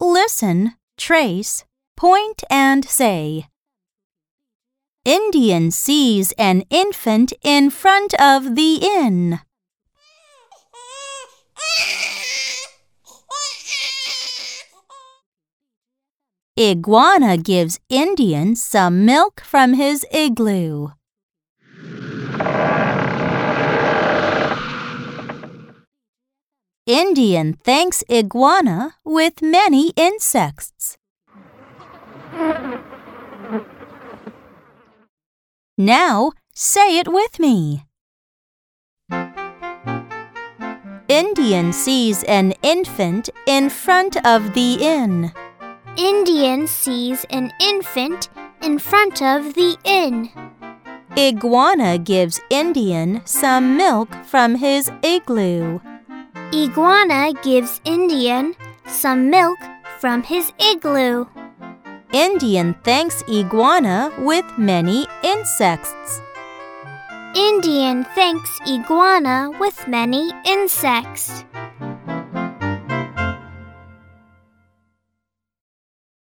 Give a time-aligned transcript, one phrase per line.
[0.00, 1.64] Listen, trace,
[1.96, 3.46] point, and say.
[5.04, 9.40] Indian sees an infant in front of the inn.
[16.58, 20.88] Iguana gives Indian some milk from his igloo.
[26.86, 30.96] Indian thanks iguana with many insects.
[35.76, 37.82] Now say it with me.
[41.08, 45.32] Indian sees an infant in front of the inn.
[45.96, 48.28] Indian sees an infant
[48.62, 50.30] in front of the inn.
[51.18, 55.80] Iguana gives Indian some milk from his igloo.
[56.54, 58.54] Iguana gives Indian
[58.86, 59.58] some milk
[59.98, 61.26] from his igloo.
[62.12, 66.20] Indian thanks Iguana with many insects.
[67.34, 71.44] Indian thanks Iguana with many insects.